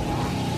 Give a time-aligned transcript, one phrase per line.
[0.00, 0.49] Yeah.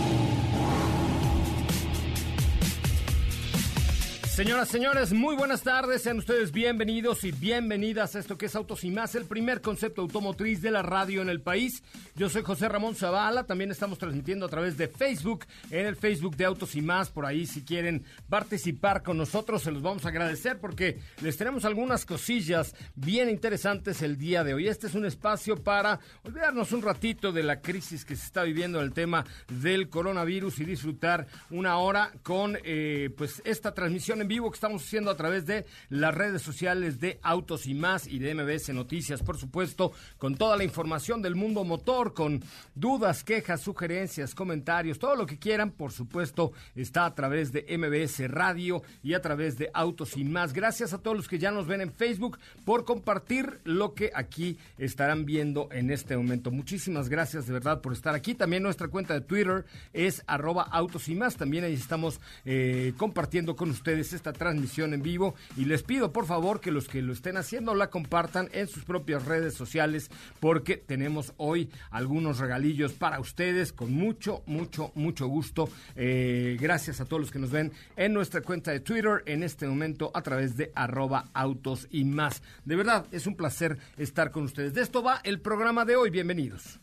[4.35, 6.01] Señoras, señores, muy buenas tardes.
[6.01, 10.01] Sean ustedes bienvenidos y bienvenidas a esto que es Autos y Más, el primer concepto
[10.01, 11.83] automotriz de la radio en el país.
[12.17, 13.45] Yo soy José Ramón Zavala.
[13.45, 17.11] También estamos transmitiendo a través de Facebook, en el Facebook de Autos y Más.
[17.11, 21.67] Por ahí, si quieren participar con nosotros, se los vamos a agradecer porque les tenemos
[21.67, 24.67] algunas cosillas bien interesantes el día de hoy.
[24.67, 28.79] Este es un espacio para olvidarnos un ratito de la crisis que se está viviendo
[28.79, 34.29] en el tema del coronavirus y disfrutar una hora con eh, pues esta transmisión en
[34.33, 38.19] vivo que estamos haciendo a través de las redes sociales de Autos y Más y
[38.19, 42.43] de MBS Noticias, por supuesto, con toda la información del mundo motor, con
[42.75, 48.27] dudas, quejas, sugerencias, comentarios, todo lo que quieran, por supuesto, está a través de MBS
[48.31, 50.55] Radio y a través de Autos y Más.
[50.55, 54.57] Gracias a todos los que ya nos ven en Facebook por compartir lo que aquí
[54.79, 56.51] estarán viendo en este momento.
[56.51, 58.35] Muchísimas gracias de verdad por estar aquí.
[58.35, 61.37] También nuestra cuenta de Twitter es arroba Autos y Más.
[61.37, 66.27] También ahí estamos eh, compartiendo con ustedes esta transmisión en vivo y les pido por
[66.27, 70.77] favor que los que lo estén haciendo la compartan en sus propias redes sociales porque
[70.77, 75.69] tenemos hoy algunos regalillos para ustedes con mucho, mucho, mucho gusto.
[75.97, 79.67] Eh, gracias a todos los que nos ven en nuestra cuenta de Twitter en este
[79.67, 82.43] momento a través de arroba autos y más.
[82.65, 84.75] De verdad, es un placer estar con ustedes.
[84.75, 86.11] De esto va el programa de hoy.
[86.11, 86.81] Bienvenidos.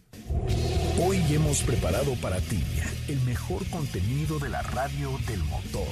[1.01, 2.63] Hoy hemos preparado para ti
[3.07, 5.88] el mejor contenido de la radio del motor.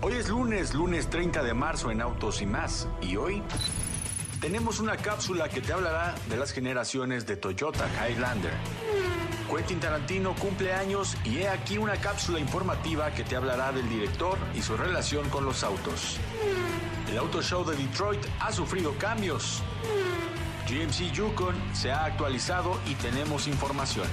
[0.00, 2.88] Hoy es lunes, lunes 30 de marzo en Autos y más.
[3.00, 3.42] Y hoy
[4.40, 8.52] tenemos una cápsula que te hablará de las generaciones de Toyota Highlander.
[9.48, 14.38] Quentin Tarantino cumple años y he aquí una cápsula informativa que te hablará del director
[14.54, 16.18] y su relación con los autos.
[17.08, 19.62] El Auto Show de Detroit ha sufrido cambios.
[20.66, 24.08] GMC Yukon se ha actualizado y tenemos información.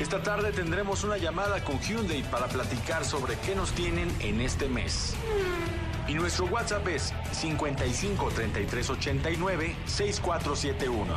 [0.00, 4.66] Esta tarde tendremos una llamada con Hyundai para platicar sobre qué nos tienen en este
[4.66, 5.14] mes.
[6.08, 11.16] Y nuestro WhatsApp es 55 33 89 6471.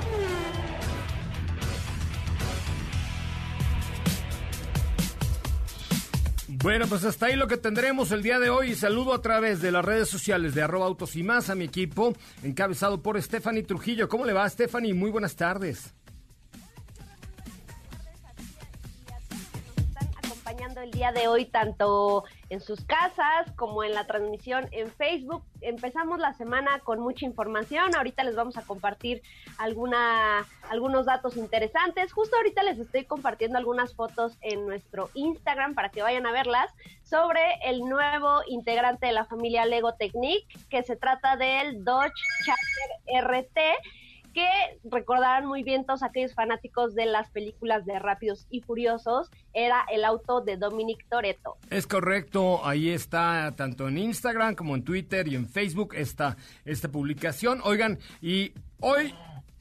[6.62, 8.76] Bueno, pues hasta ahí lo que tendremos el día de hoy.
[8.76, 12.14] Saludo a través de las redes sociales de arroba autos y más a mi equipo,
[12.44, 14.10] encabezado por Stephanie Trujillo.
[14.10, 14.94] ¿Cómo le va, Stephanie?
[14.94, 15.94] Muy buenas tardes.
[20.84, 25.44] El día de hoy tanto en sus casas como en la transmisión en Facebook.
[25.62, 27.96] Empezamos la semana con mucha información.
[27.96, 29.22] Ahorita les vamos a compartir
[29.58, 32.12] algunos datos interesantes.
[32.12, 36.70] Justo ahorita les estoy compartiendo algunas fotos en nuestro Instagram para que vayan a verlas
[37.04, 42.12] sobre el nuevo integrante de la familia Lego Technic, que se trata del Dodge
[42.46, 43.60] Charger RT
[44.34, 44.48] que
[44.84, 50.04] recordarán muy bien todos aquellos fanáticos de las películas de Rápidos y Furiosos, era el
[50.04, 51.58] auto de Dominic Toretto.
[51.70, 56.36] Es correcto, ahí está tanto en Instagram como en Twitter y en Facebook esta,
[56.66, 57.62] esta publicación.
[57.64, 59.14] Oigan, y hoy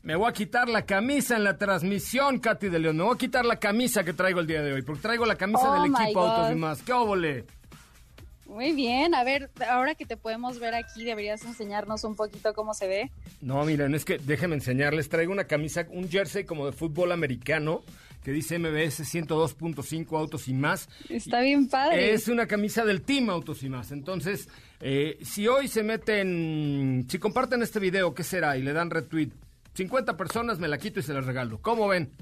[0.02, 2.96] me voy a quitar la camisa en la transmisión, Katy de León.
[2.96, 5.36] Me voy a quitar la camisa que traigo el día de hoy, porque traigo la
[5.36, 6.60] camisa Oh del equipo Autos y God.
[6.60, 6.82] más.
[6.82, 7.44] ¡Qué óvole!
[8.52, 12.74] Muy bien, a ver, ahora que te podemos ver aquí, deberías enseñarnos un poquito cómo
[12.74, 13.10] se ve.
[13.40, 15.08] No, miren, es que déjenme enseñarles.
[15.08, 17.82] Traigo una camisa, un jersey como de fútbol americano
[18.22, 20.90] que dice MBS 102.5 Autos y más.
[21.08, 22.12] Está bien padre.
[22.12, 23.90] Es una camisa del Team Autos y más.
[23.90, 24.50] Entonces,
[24.80, 28.58] eh, si hoy se meten, si comparten este video, ¿qué será?
[28.58, 29.30] Y le dan retweet,
[29.74, 31.58] 50 personas me la quito y se la regalo.
[31.62, 32.12] ¿Cómo ven?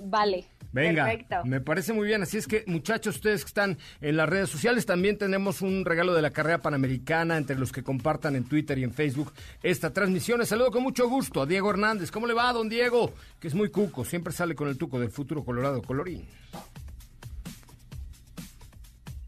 [0.00, 0.44] Vale.
[0.72, 1.36] Venga, Perfecto.
[1.44, 2.22] me parece muy bien.
[2.22, 6.14] Así es que, muchachos, ustedes que están en las redes sociales, también tenemos un regalo
[6.14, 9.32] de la carrera panamericana entre los que compartan en Twitter y en Facebook
[9.62, 10.38] esta transmisión.
[10.40, 12.10] Les saludo con mucho gusto a Diego Hernández.
[12.10, 13.12] ¿Cómo le va, don Diego?
[13.40, 16.26] Que es muy cuco, siempre sale con el tuco del futuro Colorado Colorín.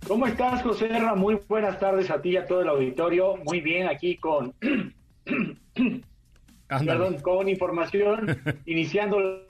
[0.06, 1.14] ¿Cómo estás, José Ra?
[1.14, 3.36] Muy buenas tardes a ti y a todo el auditorio.
[3.44, 4.52] Muy bien, aquí con,
[6.68, 9.46] perdón, con información, iniciando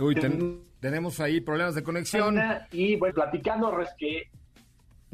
[0.00, 2.40] Uy, ten- tenemos ahí problemas de conexión.
[2.72, 4.28] y bueno, platicando res que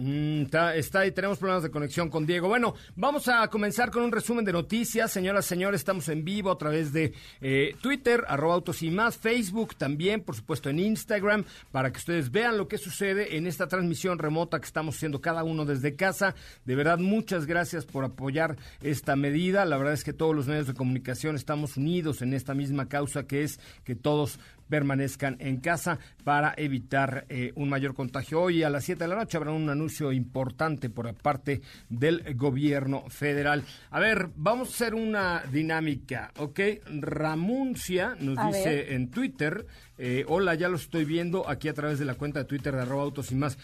[0.02, 2.48] Mm, está, está ahí, tenemos problemas de conexión con Diego.
[2.48, 5.10] Bueno, vamos a comenzar con un resumen de noticias.
[5.12, 7.12] Señoras, señores, estamos en vivo a través de
[7.42, 12.30] eh, Twitter, arroba autos y más, Facebook también, por supuesto en Instagram, para que ustedes
[12.30, 16.34] vean lo que sucede en esta transmisión remota que estamos haciendo cada uno desde casa.
[16.64, 19.66] De verdad, muchas gracias por apoyar esta medida.
[19.66, 23.26] La verdad es que todos los medios de comunicación estamos unidos en esta misma causa
[23.26, 28.40] que es que todos permanezcan en casa para evitar eh, un mayor contagio.
[28.40, 33.04] Hoy a las 7 de la noche habrá un anuncio importante por parte del gobierno
[33.10, 33.64] federal.
[33.90, 36.60] A ver, vamos a hacer una dinámica, ¿ok?
[36.86, 38.92] Ramuncia nos A dice ver.
[38.92, 39.66] en Twitter,
[39.98, 42.82] eh, hola, ya lo estoy viendo aquí a través de la cuenta de Twitter de
[42.82, 43.58] arroba autos y más.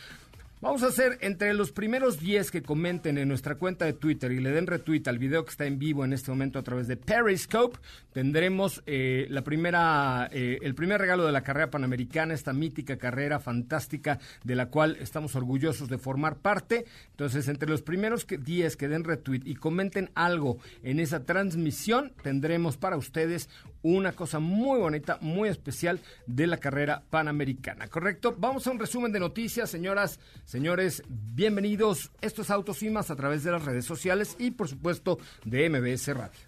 [0.59, 4.41] Vamos a hacer entre los primeros 10 que comenten en nuestra cuenta de Twitter y
[4.41, 6.97] le den retweet al video que está en vivo en este momento a través de
[6.97, 7.79] Periscope,
[8.15, 13.39] tendremos eh, la primera, eh, el primer regalo de la carrera panamericana, esta mítica carrera
[13.39, 16.87] fantástica de la cual estamos orgullosos de formar parte.
[17.11, 22.15] Entonces, entre los primeros que- 10 que den retweet y comenten algo en esa transmisión,
[22.23, 23.51] tendremos para ustedes
[23.83, 28.35] una cosa muy bonita, muy especial de la carrera panamericana, ¿correcto?
[28.37, 32.11] Vamos a un resumen de noticias, señoras, señores, bienvenidos.
[32.23, 35.69] Esto es Autos y Más a través de las redes sociales y, por supuesto, de
[35.69, 36.41] MBS Radio.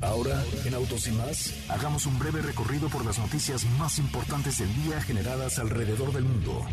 [0.00, 4.74] Ahora, en Autos y más, hagamos un breve recorrido por las noticias más importantes del
[4.82, 6.64] día generadas alrededor del mundo.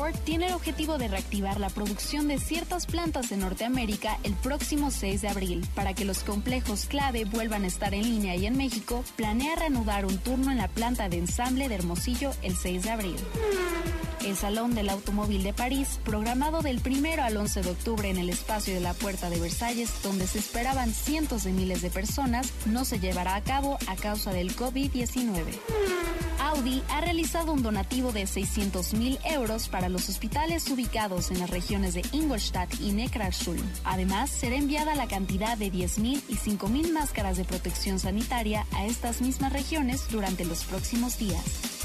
[0.00, 4.90] Ford tiene el objetivo de reactivar la producción de ciertas plantas en Norteamérica el próximo
[4.90, 5.66] 6 de abril.
[5.74, 10.06] Para que los complejos clave vuelvan a estar en línea y en México, planea reanudar
[10.06, 13.16] un turno en la planta de ensamble de Hermosillo el 6 de abril.
[14.24, 18.28] El Salón del Automóvil de París, programado del 1 al 11 de octubre en el
[18.28, 22.84] espacio de la Puerta de Versalles, donde se esperaban cientos de miles de personas, no
[22.84, 25.42] se llevará a cabo a causa del COVID-19.
[26.38, 31.50] Audi ha realizado un donativo de 600 mil euros para los hospitales ubicados en las
[31.50, 33.62] regiones de Ingolstadt y Neckarsulm.
[33.84, 38.66] Además, será enviada la cantidad de 10 mil y 5 mil máscaras de protección sanitaria
[38.72, 41.79] a estas mismas regiones durante los próximos días.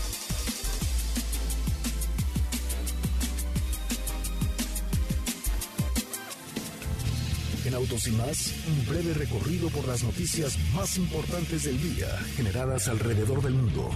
[7.76, 12.08] Autos y más, un breve recorrido por las noticias más importantes del día
[12.38, 13.92] generadas alrededor del mundo.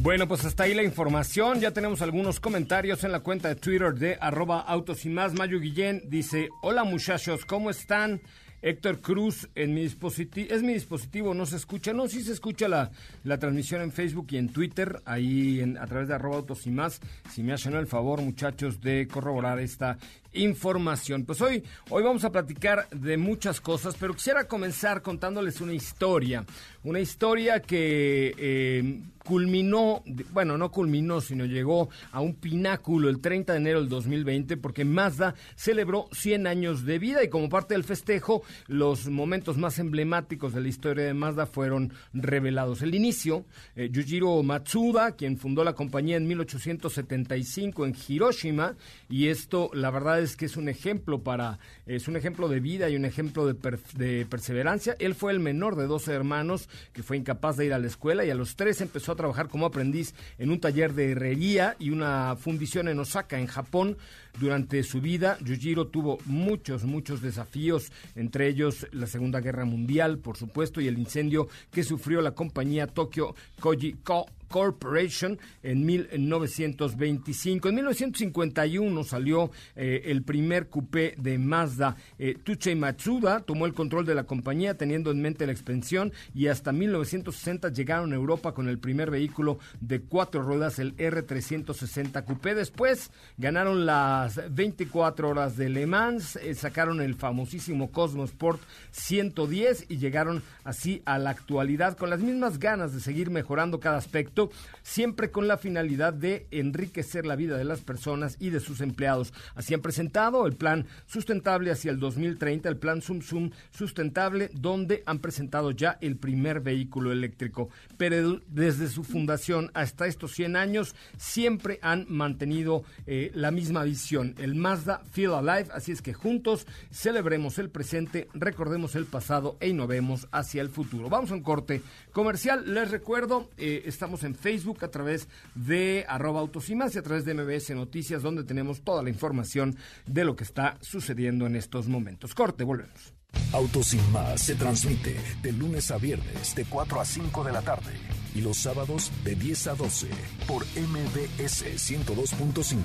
[0.00, 1.60] Bueno, pues hasta ahí la información.
[1.60, 5.34] Ya tenemos algunos comentarios en la cuenta de Twitter de arroba autos y más.
[5.34, 8.22] Mayo Guillén dice, hola muchachos, ¿cómo están?
[8.66, 12.66] Héctor Cruz, en mi dispositivo, es mi dispositivo, no se escucha, no, sí se escucha
[12.66, 12.90] la,
[13.22, 16.70] la transmisión en Facebook y en Twitter, ahí en- a través de arroba autos y
[16.70, 16.98] más.
[17.30, 19.98] Si me hacen el favor, muchachos, de corroborar esta
[20.34, 21.24] información.
[21.24, 26.44] Pues hoy, hoy vamos a platicar de muchas cosas, pero quisiera comenzar contándoles una historia.
[26.82, 33.54] Una historia que eh, culminó, bueno, no culminó, sino llegó a un pináculo el 30
[33.54, 37.84] de enero del 2020, porque Mazda celebró 100 años de vida y como parte del
[37.84, 42.82] festejo, los momentos más emblemáticos de la historia de Mazda fueron revelados.
[42.82, 48.74] El inicio, eh, Yujiro Matsuda, quien fundó la compañía en 1875 en Hiroshima,
[49.08, 52.88] y esto, la verdad es que es un ejemplo para, es un ejemplo de vida
[52.90, 54.96] y un ejemplo de, per- de perseverancia.
[54.98, 58.24] Él fue el menor de 12 hermanos que fue incapaz de ir a la escuela
[58.24, 61.90] y a los tres empezó a trabajar como aprendiz en un taller de herrería y
[61.90, 63.96] una fundición en Osaka, en Japón.
[64.40, 70.36] Durante su vida, Yujiro tuvo muchos, muchos desafíos, entre ellos la Segunda Guerra Mundial, por
[70.36, 77.68] supuesto, y el incendio que sufrió la compañía Tokyo Koji Co- Corporation en 1925.
[77.68, 81.96] En 1951 salió eh, el primer coupé de Mazda.
[82.20, 82.36] Eh,
[82.76, 87.70] Matsuda tomó el control de la compañía teniendo en mente la expansión y hasta 1960
[87.70, 92.54] llegaron a Europa con el primer vehículo de cuatro ruedas, el R360 Coupé.
[92.54, 98.60] Después ganaron las 24 horas de Le Mans, eh, sacaron el famosísimo Cosmosport
[98.92, 103.96] 110 y llegaron así a la actualidad con las mismas ganas de seguir mejorando cada
[103.96, 104.43] aspecto,
[104.82, 109.32] siempre con la finalidad de enriquecer la vida de las personas y de sus empleados.
[109.54, 115.02] Así han presentado el plan sustentable hacia el 2030, el plan Sum Sum sustentable, donde
[115.06, 117.68] han presentado ya el primer vehículo eléctrico.
[117.96, 124.34] Pero desde su fundación hasta estos 100 años siempre han mantenido eh, la misma visión,
[124.38, 125.70] el Mazda Feel Alive.
[125.72, 131.08] Así es que juntos celebremos el presente, recordemos el pasado e innovemos hacia el futuro.
[131.08, 131.82] Vamos a un corte
[132.12, 132.72] comercial.
[132.72, 137.02] Les recuerdo, eh, estamos en Facebook a través de arroba autos y más y a
[137.02, 139.76] través de MBS Noticias, donde tenemos toda la información
[140.06, 142.34] de lo que está sucediendo en estos momentos.
[142.34, 143.14] Corte, volvemos.
[143.52, 147.62] Autos sin más se transmite de lunes a viernes de 4 a 5 de la
[147.62, 147.92] tarde
[148.34, 150.08] y los sábados de 10 a 12
[150.46, 152.76] por MBS 102.5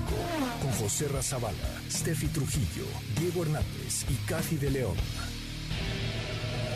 [0.62, 1.56] con José Razabala,
[1.90, 2.86] Steffi Trujillo,
[3.18, 4.96] Diego Hernández y Cathy de León.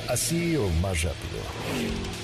[0.09, 2.24] Así o más rápido.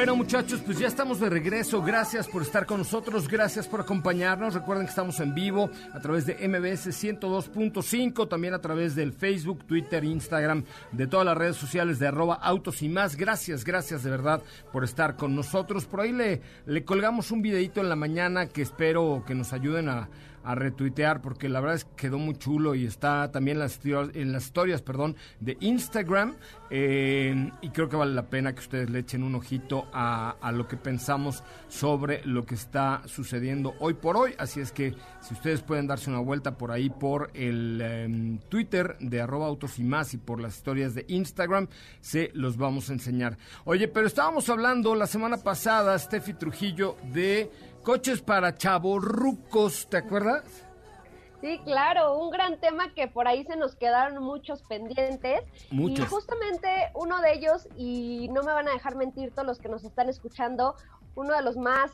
[0.00, 1.82] Bueno muchachos, pues ya estamos de regreso.
[1.82, 4.54] Gracias por estar con nosotros, gracias por acompañarnos.
[4.54, 9.62] Recuerden que estamos en vivo a través de MBS 102.5, también a través del Facebook,
[9.66, 13.14] Twitter, Instagram, de todas las redes sociales de arroba autos y más.
[13.14, 14.42] Gracias, gracias de verdad
[14.72, 15.84] por estar con nosotros.
[15.84, 19.90] Por ahí le, le colgamos un videito en la mañana que espero que nos ayuden
[19.90, 20.08] a
[20.44, 23.80] a retuitear porque la verdad es que quedó muy chulo y está también en las,
[23.84, 26.34] en las historias perdón, de Instagram
[26.70, 30.52] eh, y creo que vale la pena que ustedes le echen un ojito a, a
[30.52, 34.34] lo que pensamos sobre lo que está sucediendo hoy por hoy.
[34.38, 38.96] Así es que si ustedes pueden darse una vuelta por ahí por el em, Twitter
[39.00, 41.68] de arroba autos y más y por las historias de Instagram,
[42.00, 43.36] se los vamos a enseñar.
[43.64, 47.50] Oye, pero estábamos hablando la semana pasada, Steffi Trujillo, de
[47.82, 50.66] coches para chavorrucos, ¿te acuerdas?
[51.40, 55.40] Sí, claro, un gran tema que por ahí se nos quedaron muchos pendientes.
[55.70, 56.06] Muchos.
[56.06, 59.70] Y justamente uno de ellos, y no me van a dejar mentir todos los que
[59.70, 60.74] nos están escuchando,
[61.14, 61.92] uno de los más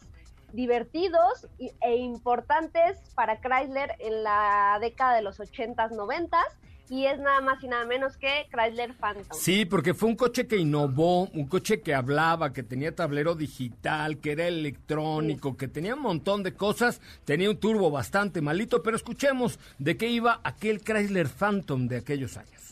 [0.52, 7.40] divertidos e importantes para Chrysler en la década de los 80s, 90s, y es nada
[7.40, 9.38] más y nada menos que Chrysler Phantom.
[9.38, 14.18] Sí, porque fue un coche que innovó, un coche que hablaba, que tenía tablero digital,
[14.18, 18.96] que era electrónico, que tenía un montón de cosas, tenía un turbo bastante malito, pero
[18.96, 22.65] escuchemos de qué iba aquel Chrysler Phantom de aquellos años.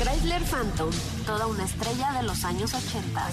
[0.00, 0.90] Chrysler Phantom,
[1.26, 3.28] toda una estrella de los años 80.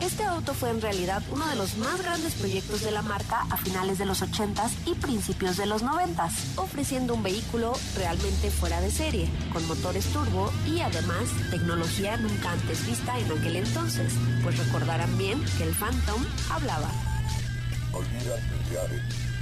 [0.00, 3.56] Este auto fue en realidad uno de los más grandes proyectos de la marca a
[3.56, 8.90] finales de los 80s y principios de los 90s, ofreciendo un vehículo realmente fuera de
[8.90, 15.16] serie, con motores turbo y además tecnología nunca antes vista en aquel entonces, pues recordarán
[15.16, 16.90] bien que el Phantom hablaba.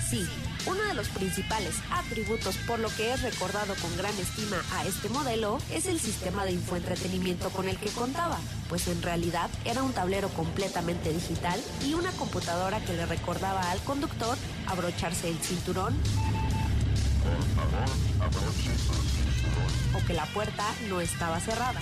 [0.06, 0.28] Sí,
[0.66, 5.08] uno de los principales atributos por lo que es recordado con gran estima a este
[5.08, 9.92] modelo es el sistema de infoentretenimiento con el que contaba, pues en realidad era un
[9.92, 15.94] tablero completamente digital y una computadora que le recordaba al conductor abrocharse el cinturón
[19.94, 21.80] o que la puerta no estaba cerrada.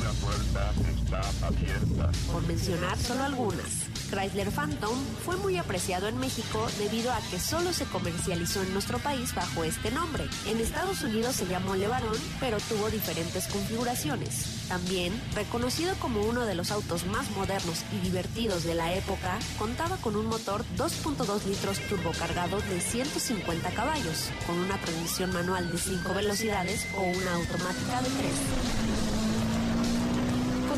[0.00, 2.10] Una puerta está abierta.
[2.32, 3.91] Por mencionar solo algunas.
[4.12, 8.98] Chrysler Phantom fue muy apreciado en México debido a que solo se comercializó en nuestro
[8.98, 10.24] país bajo este nombre.
[10.46, 14.66] En Estados Unidos se llamó LeBaron, pero tuvo diferentes configuraciones.
[14.68, 19.96] También, reconocido como uno de los autos más modernos y divertidos de la época, contaba
[19.96, 26.12] con un motor 2.2 litros turbocargado de 150 caballos, con una transmisión manual de 5
[26.12, 29.21] velocidades o una automática de 3.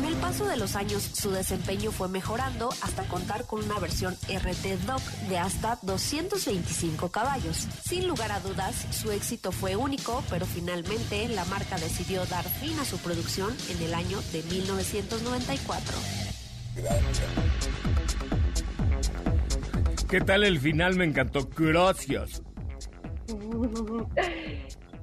[0.05, 4.13] Con el paso de los años, su desempeño fue mejorando hasta contar con una versión
[4.13, 7.67] RT Dock de hasta 225 caballos.
[7.83, 12.77] Sin lugar a dudas, su éxito fue único, pero finalmente la marca decidió dar fin
[12.77, 15.97] a su producción en el año de 1994.
[20.07, 20.97] ¿Qué tal el final?
[20.97, 21.49] Me encantó.
[21.57, 22.43] Gracias.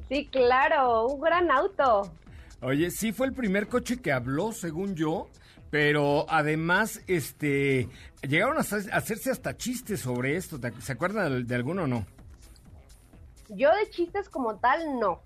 [0.08, 2.21] Sí, claro, un gran auto.
[2.62, 5.28] Oye, sí fue el primer coche que habló, según yo,
[5.70, 7.88] pero además, este,
[8.22, 10.60] llegaron a hacer- a hacerse hasta chistes sobre esto.
[10.60, 12.06] ¿Te- ¿Se acuerdan de, de alguno o no?
[13.48, 15.20] Yo de chistes como tal, no.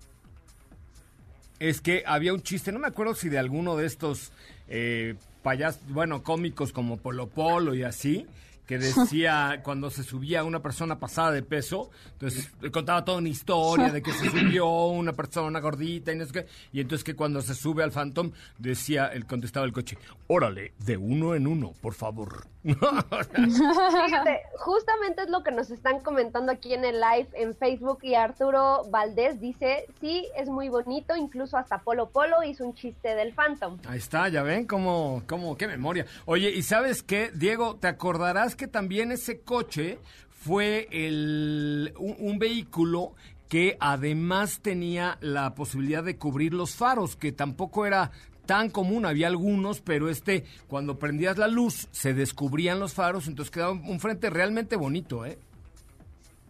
[1.59, 4.31] Es que había un chiste, no me acuerdo si de alguno de estos
[4.67, 8.27] eh, payasos, bueno, cómicos como Polo Polo y así,
[8.67, 13.29] que decía cuando se subía una persona pasada de peso, entonces le contaba toda una
[13.29, 17.15] historia de que se subió una persona gordita y no sé qué, y entonces que
[17.15, 19.97] cuando se sube al Phantom decía, el contestaba el coche,
[20.27, 22.45] órale, de uno en uno, por favor.
[22.67, 28.15] Fíjate, justamente es lo que nos están comentando aquí en el live en Facebook y
[28.15, 33.33] Arturo Valdés dice, sí, es muy bonito, incluso hasta Polo Polo hizo un chiste del
[33.33, 33.77] Phantom.
[33.87, 36.05] Ahí está, ya ven cómo, cómo, qué memoria.
[36.25, 37.77] Oye, ¿y sabes qué, Diego?
[37.77, 39.99] ¿Te acordarás que también ese coche
[40.29, 43.13] fue el, un, un vehículo
[43.47, 48.11] que además tenía la posibilidad de cubrir los faros, que tampoco era
[48.45, 53.51] tan común, había algunos, pero este, cuando prendías la luz, se descubrían los faros, entonces
[53.51, 55.37] quedaba un frente realmente bonito, ¿eh?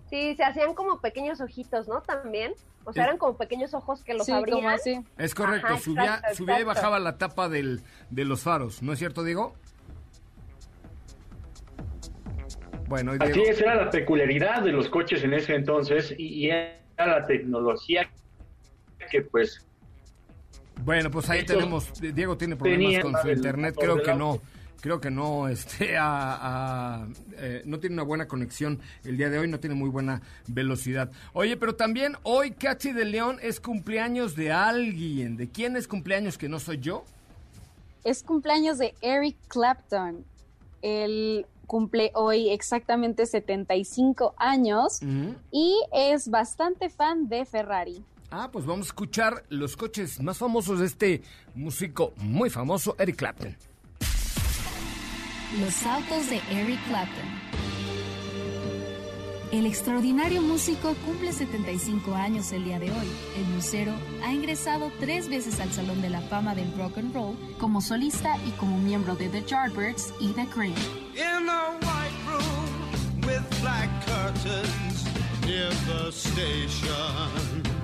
[0.10, 2.02] Sí, se hacían como pequeños ojitos, ¿no?
[2.02, 2.54] También.
[2.86, 4.58] O sea, Es- eran como pequeños ojos que los Sí, abrían.
[4.60, 5.00] como así.
[5.18, 8.94] Es correcto, Ajá, subía, exacto, subía y bajaba la tapa del, de los faros, ¿no
[8.94, 9.54] es cierto, Diego?
[12.88, 16.50] Bueno, y Así es, era la peculiaridad de los coches en ese entonces y, y
[16.50, 18.10] era la tecnología
[19.12, 19.66] que pues
[20.84, 21.92] Bueno, pues ahí tenemos.
[22.00, 23.76] Diego tiene problemas con su el internet.
[23.80, 24.42] Creo que no.
[24.80, 29.40] Creo que no, este, a- a- eh, no tiene una buena conexión el día de
[29.40, 31.10] hoy, no tiene muy buena velocidad.
[31.34, 35.36] Oye, pero también hoy Cachi de León es cumpleaños de alguien.
[35.36, 37.04] ¿De quién es cumpleaños que no soy yo?
[38.04, 40.24] Es cumpleaños de Eric Clapton.
[40.84, 45.00] Él cumple hoy exactamente 75 años
[45.52, 48.04] y es bastante fan de Ferrari.
[48.32, 51.22] Ah, pues vamos a escuchar los coches más famosos de este
[51.56, 53.56] músico muy famoso, Eric Clapton.
[55.60, 57.57] Los autos de Eric Clapton.
[59.52, 63.08] El extraordinario músico cumple 75 años el día de hoy.
[63.38, 67.38] El lucero ha ingresado tres veces al Salón de la Fama del Rock and Roll
[67.58, 70.76] como solista y como miembro de The Yardbirds y The Cream.
[71.16, 75.06] In a white room with black curtains
[75.46, 77.77] near the station.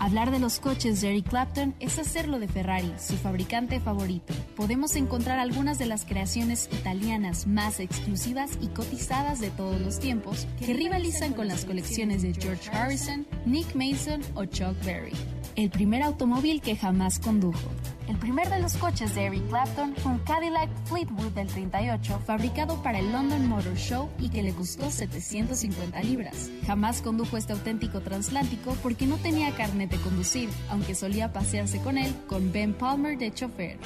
[0.00, 4.32] Hablar de los coches de Eric Clapton es hacerlo de Ferrari, su fabricante favorito.
[4.54, 10.46] Podemos encontrar algunas de las creaciones italianas más exclusivas y cotizadas de todos los tiempos
[10.60, 15.37] que rivalizan con las colecciones de George Harrison, Nick Mason o Chuck Berry.
[15.58, 17.68] El primer automóvil que jamás condujo.
[18.06, 22.80] El primer de los coches de Eric Clapton fue un Cadillac Fleetwood del 38, fabricado
[22.80, 26.48] para el London Motor Show y que le costó 750 libras.
[26.64, 31.98] Jamás condujo este auténtico transatlántico porque no tenía carnet de conducir, aunque solía pasearse con
[31.98, 33.78] él con Ben Palmer de chofer.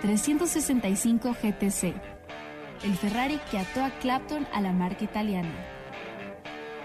[0.00, 1.94] 365 GTC,
[2.84, 5.79] el Ferrari que ató a Clapton a la marca italiana.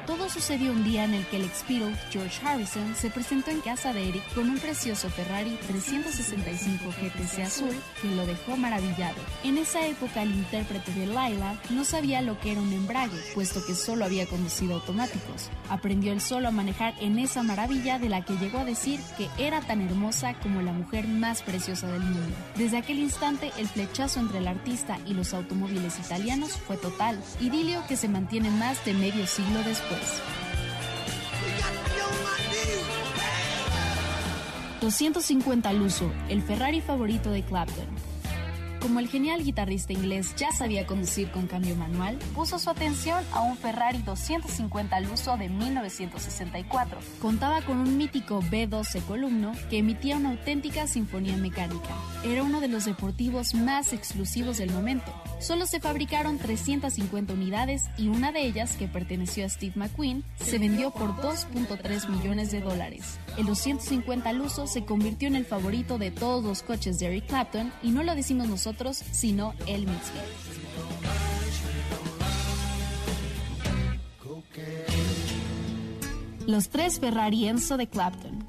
[0.05, 1.63] Todo sucedió un día en el que el ex
[2.11, 7.75] George Harrison, se presentó en casa de Eric con un precioso Ferrari 365 GTC azul
[8.01, 9.15] que lo dejó maravillado.
[9.43, 13.65] En esa época el intérprete de Laila no sabía lo que era un embrague, puesto
[13.65, 15.49] que solo había conducido automáticos.
[15.69, 19.29] Aprendió él solo a manejar en esa maravilla de la que llegó a decir que
[19.39, 22.35] era tan hermosa como la mujer más preciosa del mundo.
[22.55, 27.83] Desde aquel instante el flechazo entre el artista y los automóviles italianos fue total, idilio
[27.87, 29.94] que se mantiene más de medio siglo después.
[34.81, 38.14] 250 al uso, el Ferrari favorito de Clapton.
[38.85, 43.41] Como el genial guitarrista inglés ya sabía conducir con cambio manual, puso su atención a
[43.41, 46.99] un Ferrari 250 al uso de 1964.
[47.19, 51.95] Contaba con un mítico B12 columno que emitía una auténtica sinfonía mecánica.
[52.23, 55.11] Era uno de los deportivos más exclusivos del momento.
[55.39, 60.59] Solo se fabricaron 350 unidades y una de ellas, que perteneció a Steve McQueen, se
[60.59, 63.19] vendió por 2.3 millones de dólares.
[63.35, 67.27] El 250 al uso se convirtió en el favorito de todos los coches de Eric
[67.27, 68.74] Clapton y no lo decimos nosotros,
[69.11, 70.21] sino él mismo.
[76.47, 78.47] Los tres Ferrari Enzo de Clapton.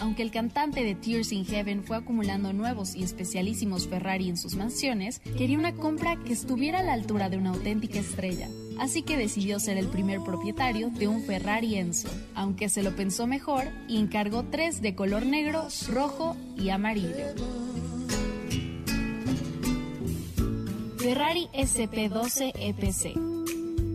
[0.00, 4.54] Aunque el cantante de Tears in Heaven fue acumulando nuevos y especialísimos Ferrari en sus
[4.54, 8.48] mansiones, quería una compra que estuviera a la altura de una auténtica estrella.
[8.78, 13.26] Así que decidió ser el primer propietario de un Ferrari Enzo, aunque se lo pensó
[13.26, 17.34] mejor y encargó tres de color negro, rojo y amarillo.
[21.06, 23.16] Ferrari SP12 EPC.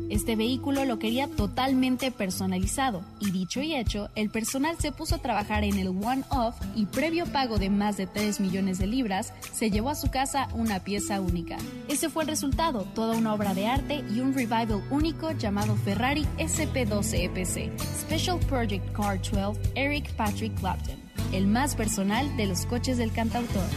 [0.09, 5.17] Este vehículo lo quería totalmente personalizado y dicho y hecho, el personal se puso a
[5.17, 9.69] trabajar en el one-off y previo pago de más de 3 millones de libras, se
[9.69, 11.57] llevó a su casa una pieza única.
[11.89, 16.25] Ese fue el resultado, toda una obra de arte y un revival único llamado Ferrari
[16.37, 20.95] SP12 EPC, Special Project Car 12 Eric Patrick Clapton,
[21.33, 23.67] el más personal de los coches del cantautor.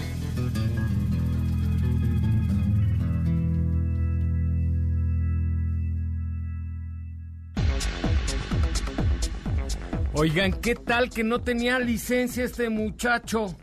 [10.15, 13.55] Oigan, ¿qué tal que no tenía licencia este muchacho?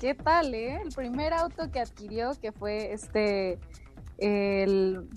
[0.00, 0.80] ¿Qué tal, eh?
[0.82, 3.58] El primer auto que adquirió, que fue este,
[4.16, 5.08] el,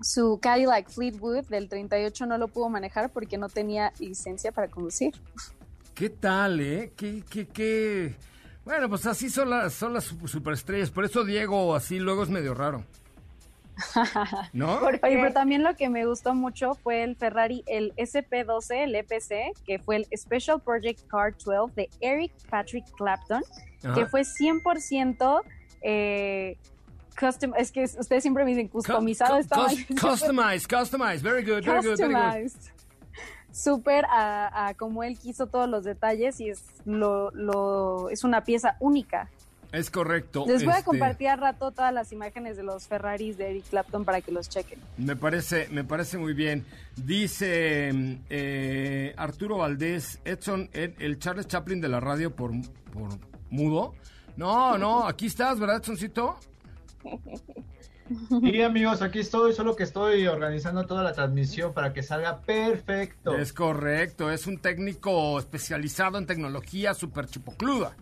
[0.00, 5.14] su Cadillac Fleetwood del 38, no lo pudo manejar porque no tenía licencia para conducir.
[5.94, 6.92] ¿Qué tal, eh?
[6.96, 8.14] ¿Qué, qué, qué?
[8.64, 10.90] Bueno, pues así son las, son las su- superestrellas.
[10.90, 12.84] Por eso Diego así luego es medio raro.
[14.52, 14.78] ¿No?
[14.78, 19.52] Oye, pero también lo que me gustó mucho fue el Ferrari, el SP12, el EPC,
[19.66, 23.42] que fue el Special Project Car 12 de Eric Patrick Clapton,
[23.84, 23.94] Ajá.
[23.94, 25.42] que fue 100%
[25.82, 26.56] eh,
[27.18, 29.34] custom, es que ustedes siempre me dicen customizado.
[29.34, 31.22] Cu- estaba- cus- Customize, customize.
[31.22, 32.22] Very good, very good, very good.
[32.22, 32.72] Customized.
[33.52, 38.44] Súper a, a como él quiso todos los detalles y es, lo, lo, es una
[38.44, 39.30] pieza única.
[39.76, 40.44] Es correcto.
[40.46, 43.64] Les voy a este, compartir al rato todas las imágenes de los Ferraris de Eric
[43.68, 44.78] Clapton para que los chequen.
[44.96, 46.64] Me parece, me parece muy bien.
[46.96, 47.90] Dice
[48.30, 52.52] eh, Arturo Valdés, Edson, Ed- el Charles Chaplin de la radio por,
[52.92, 53.10] por
[53.50, 53.94] mudo.
[54.36, 56.38] No, no, aquí estás, ¿verdad, Edsoncito?
[58.40, 63.36] Y amigos, aquí estoy, solo que estoy organizando toda la transmisión para que salga perfecto.
[63.36, 67.96] Es correcto, es un técnico especializado en tecnología super chipocluda.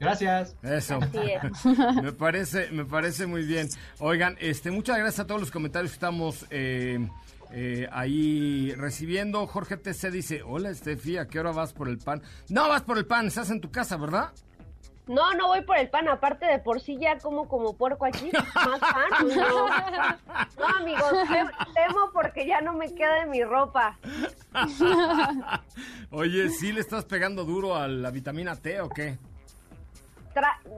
[0.00, 0.56] Gracias.
[0.62, 1.00] Eso.
[2.02, 3.68] Me parece, me parece muy bien.
[3.98, 7.08] Oigan, este, muchas gracias a todos los comentarios que estamos eh,
[7.52, 9.46] eh, ahí recibiendo.
[9.46, 12.22] Jorge TC dice, hola Estefi, ¿a qué hora vas por el pan?
[12.48, 14.32] No vas por el pan, estás en tu casa, ¿verdad?
[15.06, 18.30] No, no voy por el pan, aparte de por sí ya como como puerco aquí,
[18.54, 19.66] más pan, no.
[20.58, 23.98] No, amigos, tem- temo porque ya no me queda de mi ropa.
[26.10, 29.18] Oye, ¿sí le estás pegando duro a la vitamina T o qué?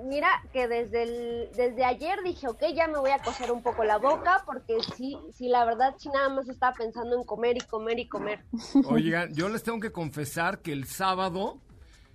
[0.05, 3.85] Mira que desde el, desde ayer dije, ok, ya me voy a coser un poco
[3.85, 7.61] la boca porque sí, sí, la verdad sí nada más estaba pensando en comer y
[7.61, 8.45] comer y comer.
[8.87, 11.59] Oigan, yo les tengo que confesar que el sábado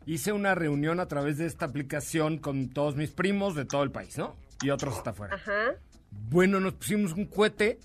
[0.05, 3.91] hice una reunión a través de esta aplicación con todos mis primos de todo el
[3.91, 4.35] país, ¿no?
[4.61, 5.35] Y otros hasta afuera.
[5.35, 5.75] Ajá.
[6.11, 7.79] Bueno, nos pusimos un cohete,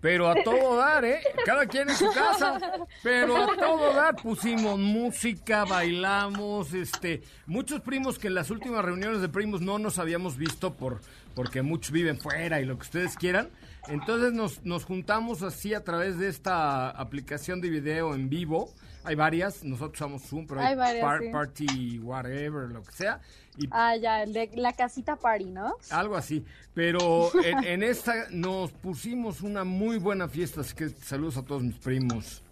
[0.00, 1.20] pero a todo dar, ¿eh?
[1.44, 2.60] Cada quien en su casa,
[3.02, 4.16] pero a todo dar.
[4.16, 7.22] Pusimos música, bailamos, este...
[7.46, 11.00] Muchos primos que en las últimas reuniones de primos no nos habíamos visto por
[11.34, 13.48] porque muchos viven fuera y lo que ustedes quieran.
[13.86, 18.72] Entonces nos, nos juntamos así a través de esta aplicación de video en vivo.
[19.04, 21.28] Hay varias, nosotros usamos Zoom, pero hay, Hay varias, par- sí.
[21.30, 23.20] Party, whatever, lo que sea.
[23.56, 25.76] Y Ah, ya, el de la casita party, ¿no?
[25.90, 26.44] algo así.
[26.74, 31.62] Pero en, en esta nos pusimos una muy buena fiesta, así que saludos a todos
[31.62, 32.42] mis primos.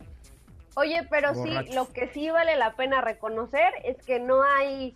[0.77, 1.69] Oye, pero Borrachos.
[1.69, 4.95] sí, lo que sí vale la pena reconocer es que no hay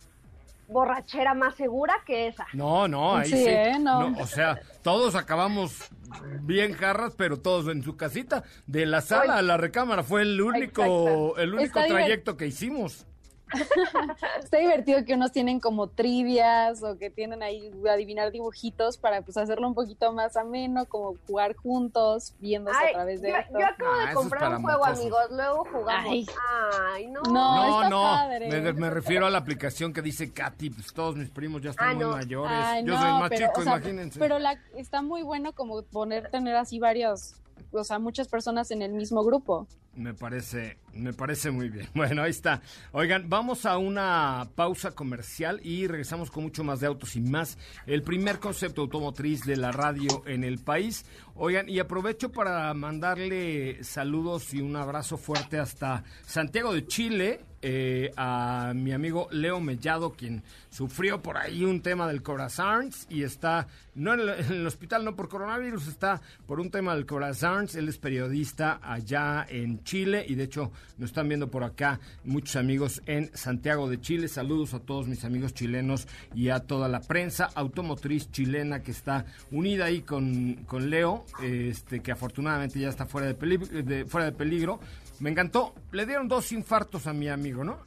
[0.71, 2.47] borrachera más segura que esa.
[2.53, 3.37] No, no, ahí sí.
[3.37, 3.79] Sí, ¿eh?
[3.81, 4.15] No.
[4.19, 5.91] o sea, todos acabamos
[6.43, 8.45] bien jarras, pero todos en su casita.
[8.67, 13.07] De la sala a la recámara fue el único, el único trayecto que hicimos.
[14.43, 19.37] Está divertido que unos tienen como trivias o que tienen ahí adivinar dibujitos para pues
[19.37, 23.59] hacerlo un poquito más ameno, como jugar juntos, viéndose Ay, a través de yo, esto.
[23.59, 25.21] yo acabo Ah, de es comprar un juego, amigos.
[25.31, 26.11] Luego jugamos.
[26.13, 26.27] Ay.
[26.95, 27.23] Ay, no.
[27.23, 28.49] No, No, está no, padre.
[28.63, 31.91] me, me refiero a la aplicación que dice Katy, pues todos mis primos ya están
[31.91, 32.11] Ah, muy no.
[32.13, 32.53] mayores.
[32.53, 34.19] Ay, Yo no, soy más pero, chico, o sea, imagínense.
[34.19, 37.35] Pero la, está muy bueno como poner, tener así varios,
[37.73, 39.67] o sea, muchas personas en el mismo grupo.
[39.97, 41.89] Me parece, me parece muy bien.
[41.95, 42.63] Bueno, ahí está.
[42.93, 47.59] Oigan, vamos a una pausa comercial y regresamos con mucho más de autos y más.
[47.87, 51.05] El primer concepto automotriz de la radio en el país.
[51.35, 57.41] Oigan, y aprovecho para mandarle saludos y un abrazo fuerte hasta Santiago de Chile.
[57.63, 63.23] eh, a mi amigo Leo Mellado, quien sufrió por ahí un tema del corazón y
[63.23, 67.05] está, no en el, en el hospital, no por coronavirus, está por un tema del
[67.05, 67.69] corazón.
[67.75, 72.57] Él es periodista allá en Chile y de hecho nos están viendo por acá muchos
[72.57, 74.29] amigos en Santiago de Chile.
[74.29, 79.25] Saludos a todos mis amigos chilenos y a toda la prensa automotriz chilena que está
[79.51, 84.27] unida ahí con, con Leo, este que afortunadamente ya está fuera de, peli- de- fuera
[84.27, 84.81] de peligro.
[85.21, 85.75] Me encantó.
[85.93, 87.79] Le dieron dos infartos a mi amigo, ¿no?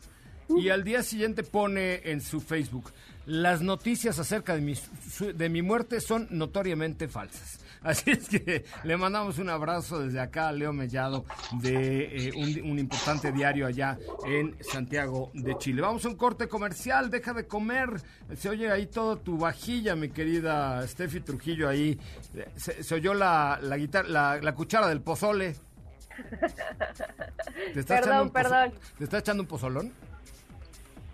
[0.57, 2.91] Y al día siguiente pone en su Facebook,
[3.25, 7.59] las noticias acerca de mi, su- de mi muerte son notoriamente falsas.
[7.83, 11.25] Así es que le mandamos un abrazo desde acá a Leo Mellado
[11.61, 15.81] de eh, un, un importante diario allá en Santiago de Chile.
[15.81, 17.89] Vamos a un corte comercial, deja de comer.
[18.37, 21.99] Se oye ahí toda tu vajilla, mi querida Steffi Trujillo ahí.
[22.55, 25.55] Se, se oyó la, la, guitarra, la, la cuchara del pozole.
[27.73, 28.73] ¿Te echando Perdón, un perdón.
[28.97, 29.91] ¿Te está echando un pozolón?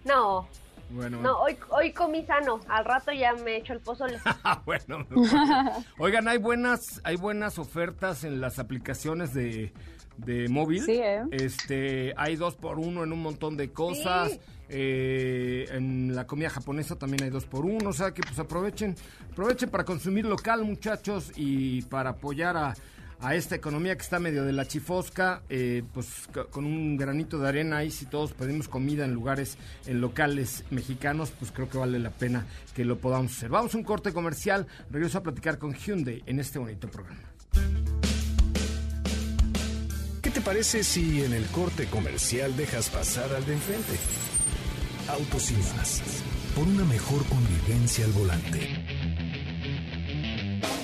[0.05, 0.47] No,
[0.89, 2.59] Bueno, no, hoy, hoy comí sano.
[2.67, 4.19] Al rato ya me echo el pozole.
[4.43, 5.05] Ah, bueno.
[5.97, 9.73] Oigan, hay buenas, hay buenas ofertas en las aplicaciones de,
[10.17, 10.83] de móvil.
[10.83, 11.23] Sí, ¿eh?
[11.31, 14.31] Este, hay dos por uno en un montón de cosas.
[14.31, 14.39] Sí.
[14.69, 17.89] Eh, en la comida japonesa también hay dos por uno.
[17.89, 18.95] O sea que pues aprovechen,
[19.31, 22.73] aprovechen para consumir local, muchachos, y para apoyar a,
[23.21, 27.37] a esta economía que está medio de la chifosca, eh, pues co- con un granito
[27.39, 31.77] de arena ahí, si todos pedimos comida en lugares, en locales mexicanos, pues creo que
[31.77, 33.49] vale la pena que lo podamos hacer.
[33.49, 37.19] Vamos a un corte comercial, regreso a platicar con Hyundai en este bonito programa.
[40.21, 43.97] ¿Qué te parece si en el corte comercial dejas pasar al de enfrente?
[45.09, 46.01] Autos y más.
[46.55, 48.88] Por una mejor convivencia al volante.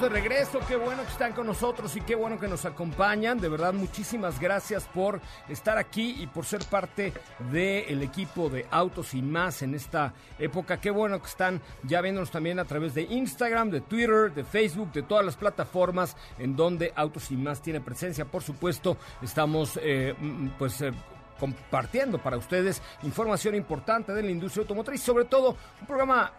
[0.00, 3.48] De regreso, qué bueno que están con nosotros y qué bueno que nos acompañan, de
[3.48, 7.12] verdad muchísimas gracias por estar aquí y por ser parte
[7.50, 12.30] del equipo de Autos y más en esta época, qué bueno que están ya viéndonos
[12.30, 16.92] también a través de Instagram, de Twitter, de Facebook, de todas las plataformas en donde
[16.96, 20.80] Autos y más tiene presencia, por supuesto estamos eh, mm, pues...
[20.80, 20.92] eh,
[21.38, 26.30] compartiendo para ustedes información importante de la industria automotriz, sobre todo un programa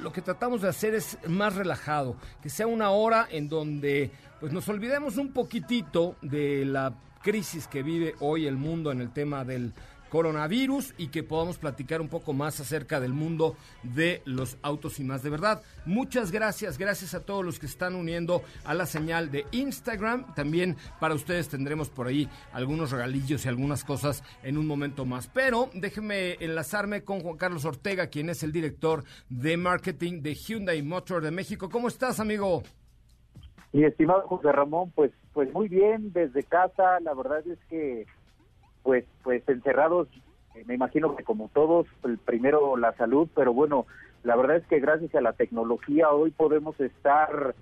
[0.00, 4.52] lo que tratamos de hacer es más relajado, que sea una hora en donde pues
[4.52, 9.44] nos olvidemos un poquitito de la crisis que vive hoy el mundo en el tema
[9.44, 9.72] del
[10.08, 15.04] coronavirus y que podamos platicar un poco más acerca del mundo de los autos y
[15.04, 15.22] más.
[15.22, 19.46] De verdad, muchas gracias, gracias a todos los que están uniendo a la señal de
[19.52, 20.34] Instagram.
[20.34, 25.28] También para ustedes tendremos por ahí algunos regalillos y algunas cosas en un momento más.
[25.28, 30.82] Pero déjenme enlazarme con Juan Carlos Ortega, quien es el director de marketing de Hyundai
[30.82, 31.68] Motor de México.
[31.68, 32.62] ¿Cómo estás, amigo?
[33.72, 37.00] Mi estimado José Ramón, pues, pues muy bien desde casa.
[37.00, 38.06] La verdad es que,
[38.88, 40.08] pues, pues encerrados,
[40.54, 43.84] eh, me imagino que como todos, el primero la salud, pero bueno,
[44.22, 47.54] la verdad es que gracias a la tecnología hoy podemos estar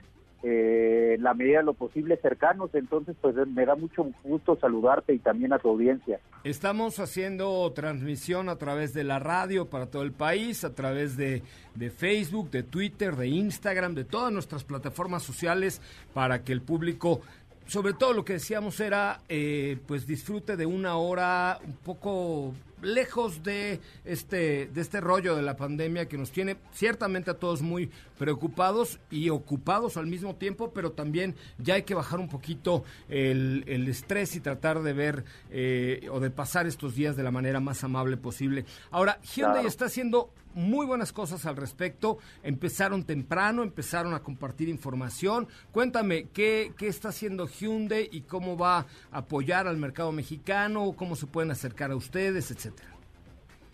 [0.44, 2.72] eh, la medida de lo posible cercanos.
[2.74, 6.20] Entonces, pues me da mucho gusto saludarte y también a tu audiencia.
[6.44, 11.42] Estamos haciendo transmisión a través de la radio para todo el país, a través de,
[11.74, 15.82] de Facebook, de Twitter, de Instagram, de todas nuestras plataformas sociales
[16.14, 17.20] para que el público
[17.66, 23.42] sobre todo lo que decíamos era, eh, pues disfrute de una hora un poco lejos
[23.42, 27.90] de este, de este rollo de la pandemia que nos tiene ciertamente a todos muy
[28.18, 33.64] preocupados y ocupados al mismo tiempo, pero también ya hay que bajar un poquito el,
[33.66, 37.60] el estrés y tratar de ver eh, o de pasar estos días de la manera
[37.60, 38.64] más amable posible.
[38.90, 39.68] Ahora, Hyundai Claro.
[39.68, 42.18] está haciendo muy buenas cosas al respecto.
[42.42, 45.46] Empezaron temprano, empezaron a compartir información.
[45.70, 48.86] Cuéntame, ¿qué, qué está haciendo Hyundai y cómo va a
[49.18, 50.94] apoyar al mercado mexicano?
[50.96, 52.88] ¿Cómo se pueden acercar a ustedes, etcétera?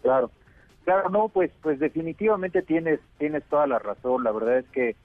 [0.02, 0.30] Claro,
[0.84, 4.24] claro, no, pues, pues definitivamente tienes, tienes toda la razón.
[4.24, 4.96] La verdad es que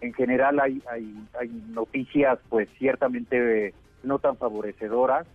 [0.00, 5.26] en general hay, hay, hay noticias, pues ciertamente eh, no tan favorecedoras.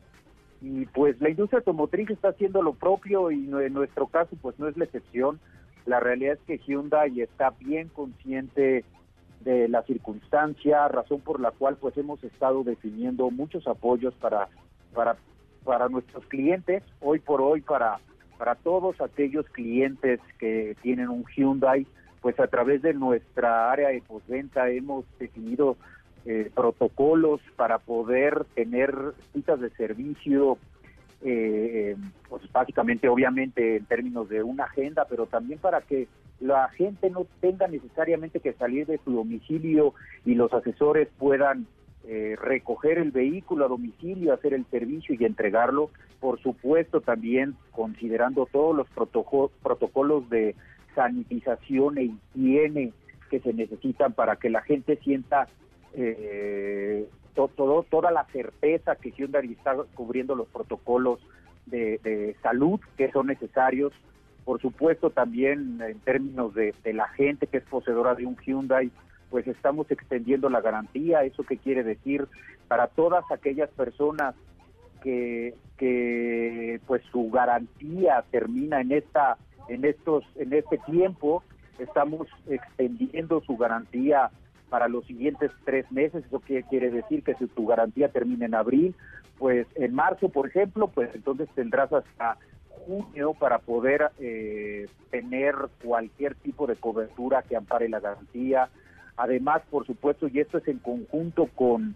[0.62, 4.68] Y pues la industria automotriz está haciendo lo propio y en nuestro caso, pues no
[4.68, 5.40] es la excepción.
[5.86, 8.84] La realidad es que Hyundai está bien consciente
[9.42, 14.48] de la circunstancia, razón por la cual pues hemos estado definiendo muchos apoyos para
[14.94, 15.18] para
[15.64, 18.00] para nuestros clientes, hoy por hoy para
[18.38, 21.86] para todos aquellos clientes que tienen un Hyundai,
[22.22, 25.78] pues a través de nuestra área de postventa hemos definido
[26.26, 28.96] eh, protocolos para poder tener
[29.32, 30.58] citas de servicio,
[31.22, 31.96] eh,
[32.28, 36.08] pues básicamente, obviamente, en términos de una agenda, pero también para que
[36.40, 39.94] la gente no tenga necesariamente que salir de su domicilio
[40.26, 41.68] y los asesores puedan
[42.08, 45.90] eh, recoger el vehículo a domicilio, hacer el servicio y entregarlo.
[46.20, 50.56] Por supuesto, también considerando todos los protoco- protocolos de
[50.94, 52.94] sanitización e higiene
[53.30, 55.48] que se necesitan para que la gente sienta
[55.94, 61.20] eh, toda la certeza que Hyundai está cubriendo los protocolos
[61.66, 63.92] de, de salud que son necesarios.
[64.46, 68.92] Por supuesto, también en términos de, de la gente que es poseedora de un Hyundai,
[69.36, 71.26] pues estamos extendiendo la garantía.
[71.26, 72.26] ¿Eso qué quiere decir?
[72.70, 74.34] Para todas aquellas personas
[75.04, 79.36] que, que pues su garantía termina en esta
[79.68, 81.44] en estos en este tiempo
[81.80, 84.32] estamos extendiendo su garantía
[84.70, 88.96] para los siguientes tres meses eso quiere decir que si tu garantía termina en abril
[89.38, 92.38] pues en marzo por ejemplo pues entonces tendrás hasta
[92.86, 98.70] junio para poder eh, tener cualquier tipo de cobertura que ampare la garantía
[99.18, 101.96] además por supuesto y esto es en conjunto con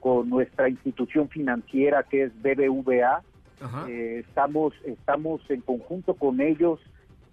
[0.00, 3.22] con nuestra institución financiera que es BBVA.
[3.88, 6.80] Eh, estamos, estamos en conjunto con ellos,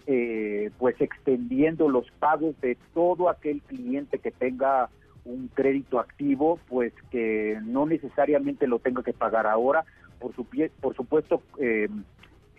[0.06, 4.90] eh, pues extendiendo los pagos de todo aquel cliente que tenga
[5.24, 9.86] un crédito activo, pues que no necesariamente lo tenga que pagar ahora,
[10.20, 10.46] por, su,
[10.82, 11.88] por supuesto, eh,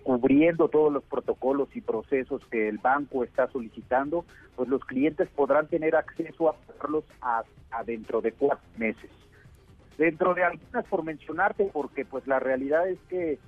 [0.08, 4.24] cubriendo todos los protocolos y procesos que el banco está solicitando,
[4.56, 7.44] pues los clientes podrán tener acceso a pagarlos a,
[7.84, 9.10] dentro de cuatro meses
[9.98, 13.38] dentro de algunas por mencionarte, porque pues la realidad es que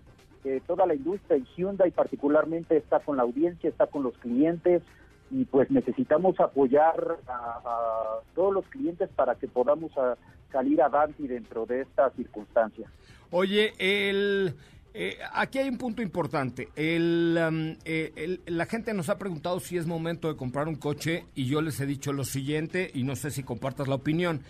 [0.44, 4.82] eh, toda la industria y Hyundai particularmente está con la audiencia, está con los clientes
[5.30, 10.18] y pues necesitamos apoyar a, todos los clientes para que podamos a,
[10.52, 12.90] salir adelante dentro de esta circunstancia.
[13.30, 14.54] Oye, el...
[14.92, 16.68] Eh, aquí hay un punto importante.
[16.74, 20.74] El, um, eh, el, la gente nos ha preguntado si es momento de comprar un
[20.74, 24.42] coche y yo les he dicho lo siguiente y no sé si compartas la opinión.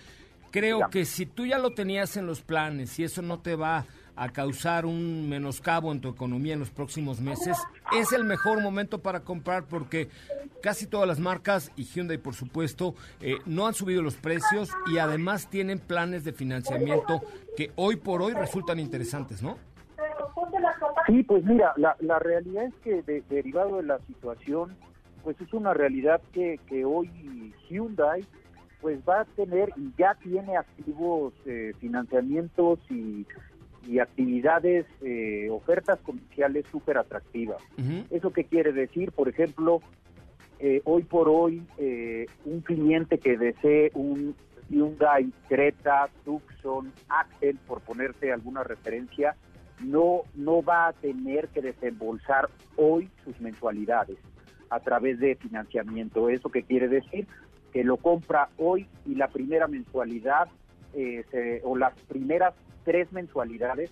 [0.50, 3.86] Creo que si tú ya lo tenías en los planes y eso no te va
[4.16, 7.56] a causar un menoscabo en tu economía en los próximos meses,
[7.92, 10.08] es el mejor momento para comprar porque
[10.60, 14.98] casi todas las marcas y Hyundai por supuesto eh, no han subido los precios y
[14.98, 17.22] además tienen planes de financiamiento
[17.56, 19.56] que hoy por hoy resultan interesantes, ¿no?
[21.06, 24.76] Sí, pues mira, la, la realidad es que de, derivado de la situación,
[25.22, 27.10] pues es una realidad que, que hoy
[27.68, 28.24] Hyundai
[28.80, 33.26] pues va a tener y ya tiene activos eh, financiamientos y
[33.86, 37.62] y actividades, eh, ofertas comerciales súper atractivas.
[38.10, 39.12] ¿Eso qué quiere decir?
[39.12, 39.80] Por ejemplo,
[40.58, 44.36] eh, hoy por hoy, eh, un cliente que desee un
[44.68, 49.34] Hyundai Creta, Tucson, Axel, por ponerte alguna referencia,
[49.82, 54.18] no, no va a tener que desembolsar hoy sus mensualidades
[54.70, 56.28] a través de financiamiento.
[56.28, 57.26] ¿Eso qué quiere decir?
[57.72, 60.48] Que lo compra hoy y la primera mensualidad
[60.94, 62.54] eh, se- o las primeras
[62.84, 63.90] tres mensualidades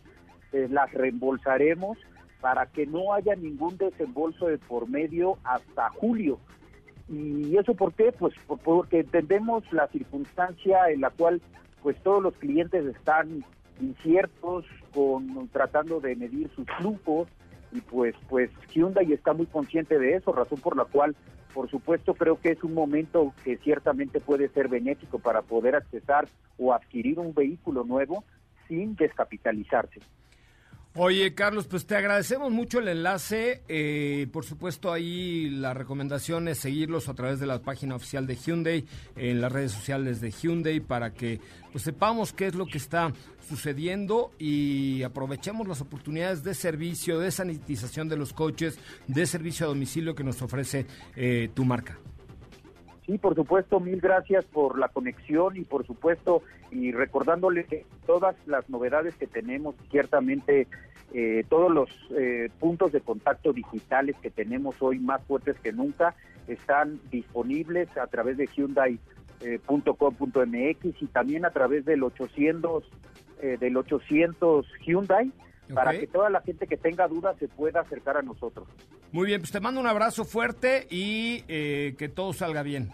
[0.53, 1.99] eh, las reembolsaremos
[2.41, 6.39] para que no haya ningún desembolso de por medio hasta julio.
[7.09, 8.13] ¿Y eso por qué?
[8.13, 11.41] Pues por- porque entendemos la circunstancia en la cual
[11.83, 13.45] pues todos los clientes están
[13.81, 17.29] inciertos, con tratando de medir sus flujos
[17.73, 21.15] y pues pues Hyundai está muy consciente de eso, razón por la cual
[21.53, 26.29] por supuesto creo que es un momento que ciertamente puede ser benéfico para poder accesar
[26.59, 28.25] o adquirir un vehículo nuevo
[28.69, 30.01] sin descapitalizarse.
[30.95, 33.63] Oye, Carlos, pues te agradecemos mucho el enlace.
[33.69, 38.35] Eh, por supuesto, ahí la recomendación es seguirlos a través de la página oficial de
[38.35, 38.85] Hyundai,
[39.15, 43.13] en las redes sociales de Hyundai, para que pues sepamos qué es lo que está
[43.49, 49.69] sucediendo y aprovechemos las oportunidades de servicio, de sanitización de los coches, de servicio a
[49.69, 51.99] domicilio que nos ofrece eh, tu marca.
[53.09, 58.37] Sí, por supuesto, mil gracias por la conexión y por supuesto, y recordándole que todas
[58.47, 60.67] las novedades que tenemos, ciertamente
[61.15, 66.15] eh, todos los eh, puntos de contacto digitales que tenemos hoy más fuertes que nunca,
[66.49, 69.01] están disponibles a través de Hyundai.com.mx
[71.03, 72.85] y también a través del 800
[73.41, 75.33] eh, del 800 Hyundai
[75.75, 78.67] para que toda la gente que tenga dudas se pueda acercar a nosotros.
[79.13, 82.91] Muy bien, pues te mando un abrazo fuerte y eh, que todo salga bien.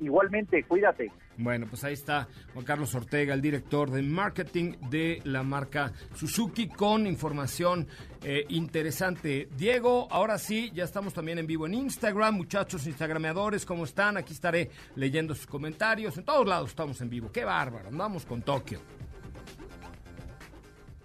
[0.00, 1.10] Igualmente, cuídate.
[1.36, 6.66] Bueno, pues ahí está Juan Carlos Ortega, el director de marketing de la marca Suzuki,
[6.68, 7.86] con información
[8.24, 9.48] eh, interesante.
[9.56, 12.34] Diego, ahora sí, ya estamos también en vivo en Instagram.
[12.34, 14.16] Muchachos instagrameadores, ¿cómo están?
[14.16, 16.18] Aquí estaré leyendo sus comentarios.
[16.18, 17.30] En todos lados estamos en vivo.
[17.32, 17.88] ¡Qué bárbaro!
[17.88, 18.80] Andamos con Tokio.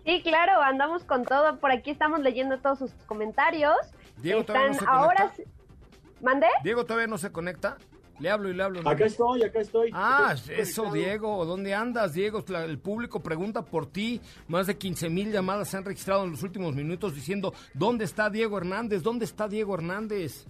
[0.05, 1.59] Sí, claro, andamos con todo.
[1.59, 3.75] Por aquí estamos leyendo todos sus comentarios.
[4.17, 5.35] Diego, ¿todavía no se ahora conecta?
[5.35, 6.47] sí- ¿Mandé?
[6.63, 7.77] Diego todavía no se conecta.
[8.19, 8.87] Le hablo y le hablo.
[8.87, 9.89] Acá estoy, acá estoy.
[9.93, 10.93] Ah, Estoy eso, conectado.
[11.09, 11.45] Diego.
[11.45, 12.43] ¿Dónde andas, Diego?
[12.47, 14.21] La- el público pregunta por ti.
[14.47, 18.29] Más de 15 mil llamadas se han registrado en los últimos minutos diciendo, ¿dónde está
[18.29, 19.01] Diego Hernández?
[19.03, 20.45] ¿Dónde está Diego Hernández?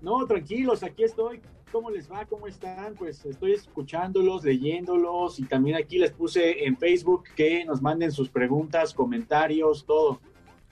[0.00, 1.40] No, tranquilos, aquí estoy.
[1.72, 2.24] ¿Cómo les va?
[2.26, 2.94] ¿Cómo están?
[2.94, 8.28] Pues estoy escuchándolos, leyéndolos y también aquí les puse en Facebook que nos manden sus
[8.28, 10.20] preguntas, comentarios, todo.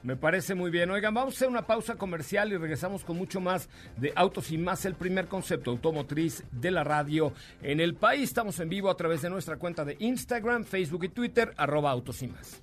[0.02, 0.90] Me parece muy bien.
[0.90, 4.58] Oigan, vamos a hacer una pausa comercial y regresamos con mucho más de Autos y
[4.58, 7.32] Más, el primer concepto automotriz de la radio
[7.62, 8.24] en el país.
[8.24, 12.22] Estamos en vivo a través de nuestra cuenta de Instagram, Facebook y Twitter, arroba Autos
[12.22, 12.62] y Más.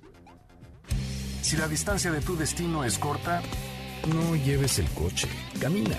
[1.42, 3.42] Si la distancia de tu destino es corta,
[4.08, 5.28] no lleves el coche,
[5.60, 5.98] camina.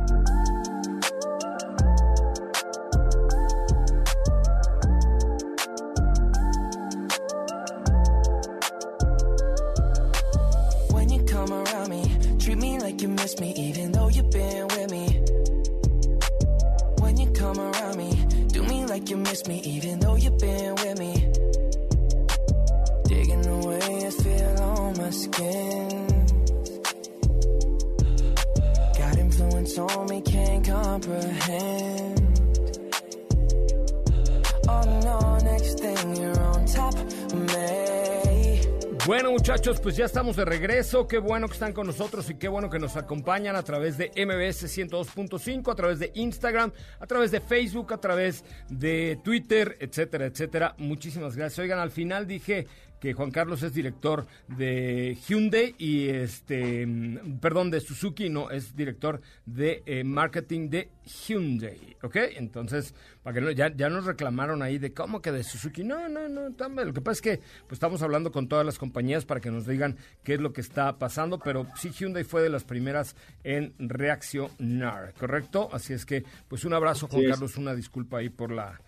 [39.07, 41.07] Bueno muchachos, pues ya estamos de regreso.
[41.07, 44.11] Qué bueno que están con nosotros y qué bueno que nos acompañan a través de
[44.15, 50.27] MBS 102.5, a través de Instagram, a través de Facebook, a través de Twitter, etcétera,
[50.27, 50.75] etcétera.
[50.77, 51.57] Muchísimas gracias.
[51.57, 52.67] Oigan, al final dije
[53.01, 58.75] que Juan Carlos es director de Hyundai y este, mm, perdón, de Suzuki, no, es
[58.75, 62.15] director de eh, marketing de Hyundai, ¿ok?
[62.35, 62.93] Entonces,
[63.23, 65.83] para que no, ya, ya nos reclamaron ahí de cómo que de Suzuki.
[65.83, 66.87] No, no, no, también.
[66.89, 67.37] Lo que pasa es que
[67.67, 70.61] pues, estamos hablando con todas las compañías para que nos digan qué es lo que
[70.61, 75.69] está pasando, pero sí Hyundai fue de las primeras en reaccionar, ¿correcto?
[75.73, 77.25] Así es que, pues un abrazo, Juan.
[77.31, 78.79] Carlos, una disculpa ahí por la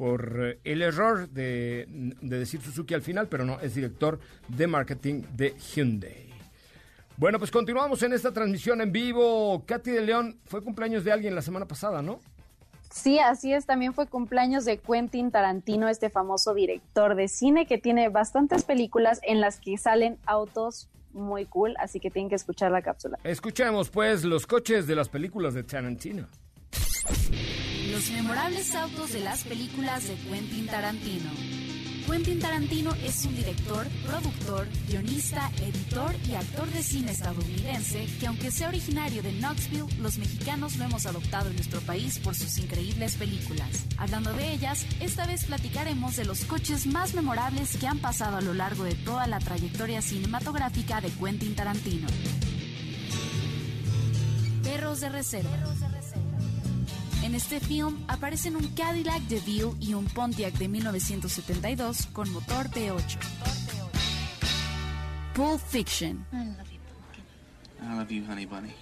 [0.00, 1.84] por eh, el error de,
[2.22, 6.30] de decir Suzuki al final, pero no, es director de marketing de Hyundai.
[7.18, 9.62] Bueno, pues continuamos en esta transmisión en vivo.
[9.66, 12.18] Katy de León, fue cumpleaños de alguien la semana pasada, ¿no?
[12.90, 13.66] Sí, así es.
[13.66, 19.20] También fue cumpleaños de Quentin Tarantino, este famoso director de cine que tiene bastantes películas
[19.22, 23.18] en las que salen autos muy cool, así que tienen que escuchar la cápsula.
[23.22, 26.26] Escuchemos pues los coches de las películas de Tarantino.
[28.00, 31.30] Los memorables autos de las películas de Quentin Tarantino.
[32.06, 38.50] Quentin Tarantino es un director, productor, guionista, editor y actor de cine estadounidense que aunque
[38.50, 43.16] sea originario de Knoxville, los mexicanos lo hemos adoptado en nuestro país por sus increíbles
[43.16, 43.84] películas.
[43.98, 48.40] Hablando de ellas, esta vez platicaremos de los coches más memorables que han pasado a
[48.40, 52.08] lo largo de toda la trayectoria cinematográfica de Quentin Tarantino.
[54.62, 55.79] Perros de reserva.
[57.30, 63.18] En este film aparecen un Cadillac DeVille y un Pontiac de 1972 con motor V8.
[65.34, 66.26] Pulp Fiction.
[66.32, 68.74] I love you, honey bunny.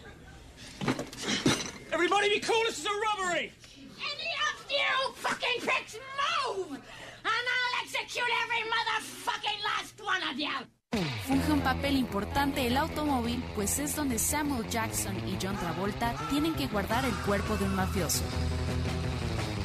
[1.93, 3.53] Everybody be cool, this is a robbery!
[3.99, 5.99] Any of you fucking pricks
[6.47, 6.71] move!
[6.71, 10.78] And I'll execute every motherfucking last one of you!
[11.29, 16.55] Funge un papel importante el automóvil, pues es donde Samuel Jackson y John Travolta tienen
[16.55, 18.23] que guardar el cuerpo de un mafioso.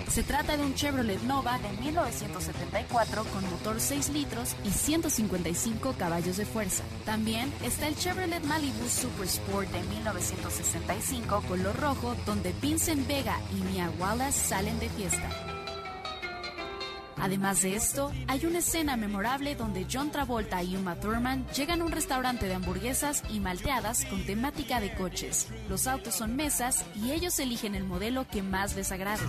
[0.10, 6.36] Se trata de un Chevrolet Nova de 1974 con motor 6 litros y 155 caballos
[6.36, 6.84] de fuerza.
[7.06, 13.64] También está el Chevrolet Malibu Super Sport de 1965 color rojo donde Vincent Vega y
[13.72, 15.30] Mia Wallace salen de fiesta.
[17.18, 21.86] Además de esto, hay una escena memorable donde John Travolta y Uma Thurman llegan a
[21.86, 25.48] un restaurante de hamburguesas y malteadas con temática de coches.
[25.70, 29.24] Los autos son mesas y ellos eligen el modelo que más les agrade.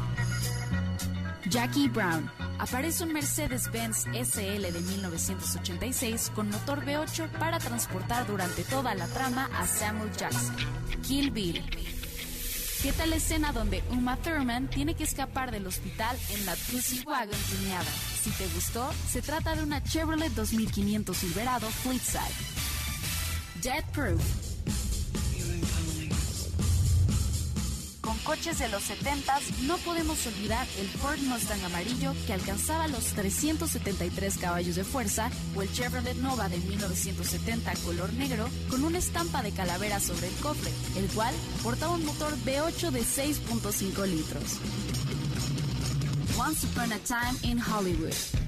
[1.48, 2.30] Jackie Brown.
[2.58, 9.50] Aparece un Mercedes-Benz SL de 1986 con motor V8 para transportar durante toda la trama
[9.56, 10.56] a Samuel Jackson.
[11.02, 11.62] Kill Bill.
[12.84, 17.02] ¿Qué tal la escena donde Uma Thurman tiene que escapar del hospital en la Pussy
[17.06, 17.90] Wagon tuneada?
[18.22, 22.20] Si te gustó, se trata de una Chevrolet 2500 Silverado Fleetside.
[23.62, 24.43] Jet Proof.
[28.24, 34.38] Coches de los 70s no podemos olvidar el Ford Mustang amarillo que alcanzaba los 373
[34.38, 39.52] caballos de fuerza o el Chevrolet Nova de 1970 color negro con una estampa de
[39.52, 44.58] calavera sobre el cofre, el cual portaba un motor V8 de 6.5 litros.
[46.36, 48.43] Once Upon a Time in Hollywood.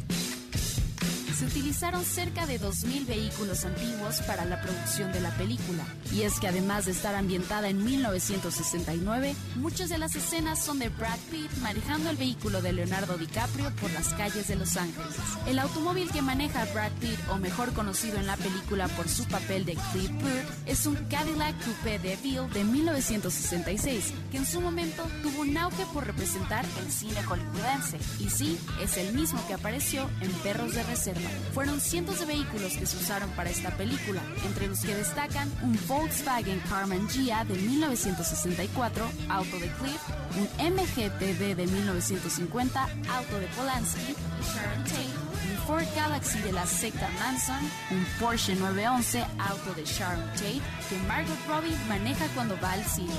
[1.46, 5.84] Utilizaron cerca de 2.000 vehículos antiguos para la producción de la película.
[6.12, 10.88] Y es que además de estar ambientada en 1969, muchas de las escenas son de
[10.88, 15.14] Brad Pitt manejando el vehículo de Leonardo DiCaprio por las calles de Los Ángeles.
[15.46, 19.64] El automóvil que maneja Brad Pitt, o mejor conocido en la película por su papel
[19.64, 25.42] de Cliff Booth, es un Cadillac Coupé DeVille de 1966, que en su momento tuvo
[25.42, 27.98] un auge por representar el cine hollywoodense.
[28.18, 31.30] Y sí, es el mismo que apareció en Perros de Reserva.
[31.52, 35.78] Fueron cientos de vehículos que se usaron para esta película, entre los que destacan un
[35.86, 40.00] Volkswagen Carman Gia de 1964, auto de Cliff,
[40.36, 47.08] un MGTV de 1950, auto de Polanski, Sharon Tate, un Ford Galaxy de la secta
[47.18, 52.84] Manson, un Porsche 911, auto de Sharon Tate, que Margot Robbie maneja cuando va al
[52.84, 53.14] cine.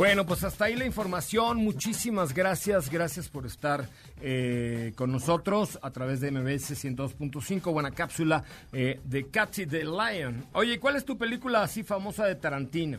[0.00, 1.58] Bueno, pues hasta ahí la información.
[1.58, 2.88] Muchísimas gracias.
[2.90, 3.84] Gracias por estar
[4.22, 7.70] eh, con nosotros a través de MBS 102.5.
[7.70, 8.42] Buena cápsula
[8.72, 10.42] eh, de Cathy the Lion.
[10.54, 12.98] Oye, ¿cuál es tu película así famosa de Tarantino?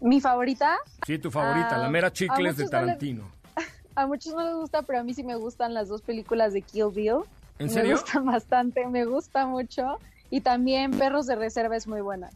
[0.00, 0.76] ¿Mi favorita?
[1.06, 3.30] Sí, tu favorita, Ah, la mera a chicles de muchos no les- Tarantino.
[3.94, 6.60] A muchos no les gusta, pero a mí sí me gustan las dos películas de
[6.60, 7.20] Kill Bill.
[7.58, 7.92] ¿En Me serio?
[7.98, 9.98] gustan bastante, me gusta mucho.
[10.28, 12.28] Y también Perros de Reserva es muy buena.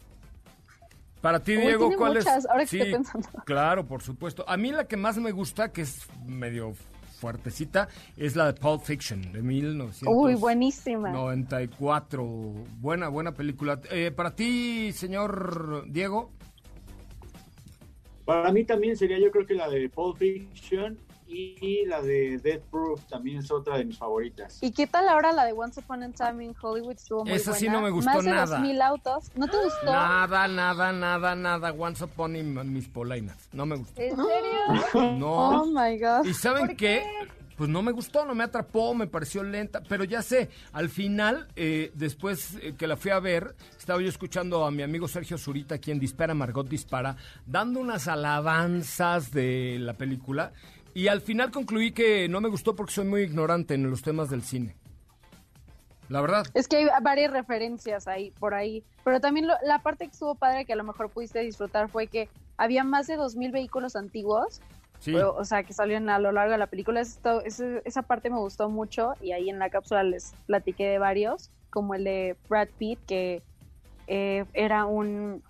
[1.21, 2.47] Para ti, Uy, Diego, ¿cuál muchas, es?
[2.47, 3.29] ahora que estoy pensando.
[3.45, 4.45] Claro, por supuesto.
[4.49, 6.75] A mí la que más me gusta, que es medio
[7.21, 10.11] fuertecita, es la de Pulp Fiction, de 1994.
[10.11, 11.13] Uy, buenísima.
[12.81, 13.81] Buena, buena película.
[13.91, 16.31] Eh, para ti, señor Diego.
[18.25, 20.99] Para mí también sería yo creo que la de Pulp Fiction
[21.31, 24.59] y la de Death Proof también es otra de mis favoritas.
[24.63, 26.93] ¿Y qué tal ahora la de Once Upon a Time in Hollywood?
[26.93, 27.79] Estuvo muy Esa sí buena.
[27.81, 28.57] no me gustó Más de nada.
[28.59, 29.31] 2000 autos.
[29.37, 29.87] ¿No te gustó?
[29.87, 31.73] Nada, nada, nada, nada.
[31.73, 33.37] Once Upon in mis polainas.
[33.53, 34.01] No me gustó.
[34.01, 35.19] ¿En serio?
[35.19, 35.63] No.
[35.63, 36.25] Oh my God.
[36.27, 37.05] ¿Y saben ¿Por qué?
[37.57, 41.47] Pues no me gustó, no me atrapó, me pareció lenta, pero ya sé, al final,
[41.57, 45.37] eh, después eh, que la fui a ver, estaba yo escuchando a mi amigo Sergio
[45.37, 50.53] Zurita, quien dispara, Margot dispara, dando unas alabanzas de la película,
[50.95, 54.31] y al final concluí que no me gustó porque soy muy ignorante en los temas
[54.31, 54.77] del cine.
[56.09, 56.45] la verdad.
[56.55, 58.83] Es que hay varias referencias ahí, por ahí.
[59.05, 62.09] Pero también lo- la parte que estuvo padre que a lo mejor pudiste disfrutar fue
[62.09, 64.61] que había más de 2.000 vehículos antiguos.
[64.99, 65.15] Sí.
[65.15, 67.01] O, o sea, que salieron a lo largo de la película.
[67.01, 70.99] Esto, ese- esa parte me gustó mucho y ahí en la cápsula les platiqué de
[70.99, 73.43] varios, como el de Brad Pitt, que
[74.09, 75.45] eh, era un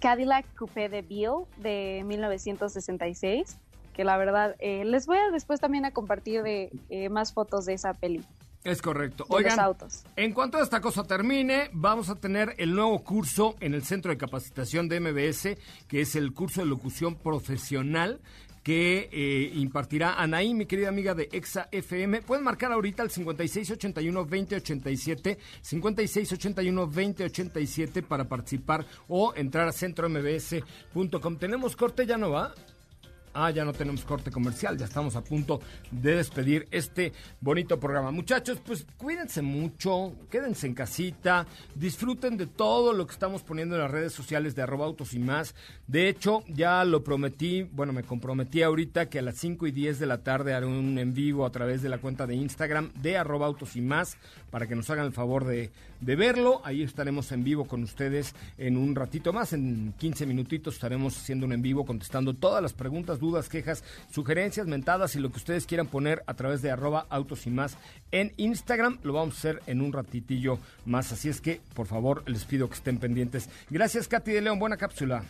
[0.00, 3.56] Cadillac Coupé de Bill de 1966,
[3.98, 7.66] que la verdad eh, les voy a después también a compartir de, eh, más fotos
[7.66, 8.24] de esa peli.
[8.62, 9.24] Es correcto.
[9.24, 10.04] De los Oigan, autos.
[10.14, 14.12] en cuanto a esta cosa termine, vamos a tener el nuevo curso en el Centro
[14.12, 18.20] de Capacitación de MBS, que es el curso de locución profesional
[18.62, 22.22] que eh, impartirá Anaí, mi querida amiga de Exa FM.
[22.22, 31.36] Pueden marcar ahorita al 5681-2087, 5681-2087 para participar o entrar a centrombs.com.
[31.36, 32.06] ¿Tenemos corte?
[32.06, 32.54] ¿Ya no va?
[33.40, 35.60] Ah, ya no tenemos corte comercial, ya estamos a punto
[35.92, 38.10] de despedir este bonito programa.
[38.10, 43.82] Muchachos, pues cuídense mucho, quédense en casita, disfruten de todo lo que estamos poniendo en
[43.82, 45.54] las redes sociales de arroba autos y más.
[45.86, 50.00] De hecho, ya lo prometí, bueno, me comprometí ahorita que a las 5 y 10
[50.00, 53.18] de la tarde haré un en vivo a través de la cuenta de Instagram de
[53.18, 54.16] arroba autos y más
[54.50, 55.70] para que nos hagan el favor de,
[56.00, 56.60] de verlo.
[56.64, 61.46] Ahí estaremos en vivo con ustedes en un ratito más, en 15 minutitos estaremos haciendo
[61.46, 65.66] un en vivo contestando todas las preguntas, dudas, quejas, sugerencias, mentadas y lo que ustedes
[65.66, 67.76] quieran poner a través de arroba autos y más
[68.12, 68.98] en Instagram.
[69.02, 72.68] Lo vamos a hacer en un ratitillo más, así es que por favor les pido
[72.68, 73.48] que estén pendientes.
[73.70, 75.24] Gracias Katy de León, buena cápsula.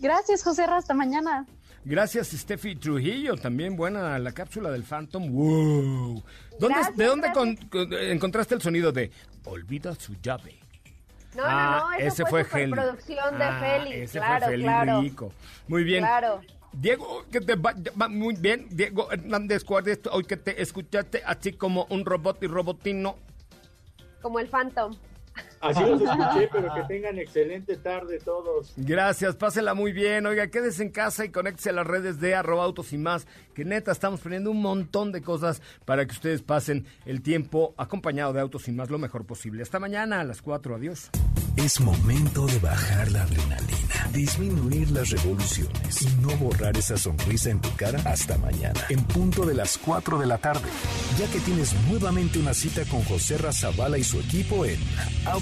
[0.00, 1.46] Gracias, José, hasta mañana.
[1.84, 5.30] Gracias Steffi Trujillo, también buena la cápsula del Phantom.
[5.32, 6.22] ¡Wow!
[6.60, 7.56] ¿Dónde, Gracias, ¿De dónde gracias.
[7.70, 9.10] con- con- encontraste el sonido de
[9.44, 10.54] Olvida su llave?
[11.34, 12.72] No, Ah, no, no, eso ese fue, fue Heli.
[12.72, 13.92] producción de Ah, Feli.
[13.92, 15.00] ese claro, fue Feli claro.
[15.02, 15.32] Rico.
[15.68, 16.02] Muy bien.
[16.04, 16.40] Claro.
[16.72, 18.66] Diego, que te va, va muy bien.
[18.70, 23.16] Diego Hernández Guardia, hoy que te escuchaste así como un robot y robotino.
[24.22, 24.94] Como el Phantom.
[25.60, 28.72] Así los escuché, pero que tengan excelente tarde todos.
[28.76, 30.26] Gracias, pásela muy bien.
[30.26, 33.64] Oiga, quédese en casa y conéctese a las redes de arroba autos y más, que
[33.64, 38.40] neta estamos poniendo un montón de cosas para que ustedes pasen el tiempo acompañado de
[38.40, 39.62] autos y más lo mejor posible.
[39.62, 40.76] Hasta mañana a las 4.
[40.76, 41.10] Adiós.
[41.56, 47.60] Es momento de bajar la adrenalina, disminuir las revoluciones y no borrar esa sonrisa en
[47.60, 50.68] tu cara hasta mañana, en punto de las 4 de la tarde,
[51.18, 54.78] ya que tienes nuevamente una cita con José Razabala y su equipo en